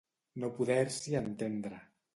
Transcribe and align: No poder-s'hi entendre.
No 0.43 0.49
poder-s'hi 0.55 1.15
entendre. 1.21 1.83